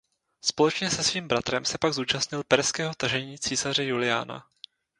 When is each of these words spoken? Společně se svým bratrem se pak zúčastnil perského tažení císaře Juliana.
Společně 0.41 0.89
se 0.89 1.03
svým 1.03 1.27
bratrem 1.27 1.65
se 1.65 1.77
pak 1.77 1.93
zúčastnil 1.93 2.43
perského 2.47 2.93
tažení 2.97 3.39
císaře 3.39 3.83
Juliana. 3.83 4.47